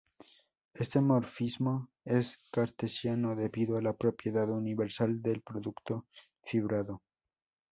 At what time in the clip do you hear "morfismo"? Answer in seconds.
0.99-1.91